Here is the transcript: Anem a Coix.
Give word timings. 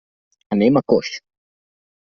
Anem 0.55 0.81
a 0.81 0.83
Coix. 0.93 1.13